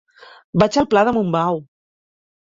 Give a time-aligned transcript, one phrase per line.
[0.61, 1.61] Vaig al pla de Montbau.